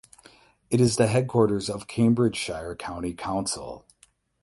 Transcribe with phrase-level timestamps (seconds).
[0.71, 3.85] It is the headquarters of Cambridgeshire County Council.